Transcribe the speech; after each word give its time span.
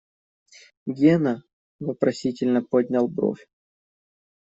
Гена 0.87 1.43
вопросительно 1.79 2.63
поднял 2.63 3.07
бровь. 3.07 3.45